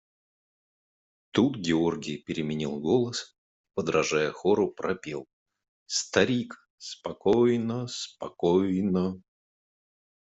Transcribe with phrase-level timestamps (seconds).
[1.31, 3.37] Тут Георгий переменил голос и,
[3.75, 5.27] подражая хору, пропел:–
[5.85, 7.85] Старик, спокойно…
[7.87, 9.21] спокойно!